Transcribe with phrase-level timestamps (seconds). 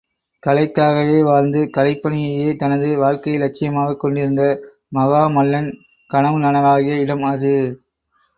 [0.43, 4.41] கலைக்காகவே வாழ்ந்து, கலைப் பணியையே தனது வாழ்க்கை லட்சியமாகக் கொண்டிருந்த
[4.95, 5.69] மகாமல்லன்
[6.09, 7.53] கனவு நனவாகிய இடம் அது.